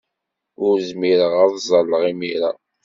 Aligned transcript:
Ur 0.65 0.75
zmireɣ 0.89 1.33
ad 1.43 1.51
ẓẓalleɣ 1.57 2.03
imir-a. 2.11 2.51